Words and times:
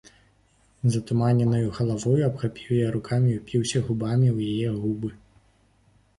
З 0.85 0.93
затуманенаю 0.95 1.67
галавою 1.79 2.23
абхапіў 2.29 2.71
яе 2.79 2.89
рукамі 2.97 3.29
і 3.35 3.39
ўпіўся 3.43 3.83
губамі 3.93 4.27
ў 4.35 4.53
яе 4.57 4.69
губы. 4.81 5.09